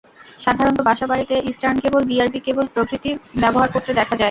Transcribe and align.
সাধারণত 0.39 0.79
বাসা-বাড়িতে 0.87 1.35
eastern 1.49 1.77
cable, 1.83 2.01
BRB 2.09 2.39
cable 2.43 2.65
প্রভৃতি 2.73 3.11
ব্যবহার 3.41 3.69
করতে 3.73 3.91
দেখা 3.93 4.07
যায়। 4.07 4.19